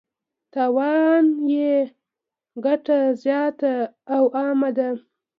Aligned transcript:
تاوان 0.53 1.25
یې 1.55 1.73
ګټه 2.65 2.99
زیاته 3.23 3.73
او 4.15 4.23
عامه 4.39 4.69
ده. 4.77 4.89